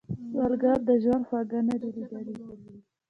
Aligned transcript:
سوالګر 0.29 0.79
د 0.87 0.89
ژوند 1.03 1.23
خواږه 1.27 1.59
نه 1.67 1.75
دي 1.81 1.89
ليدلي 1.95 2.35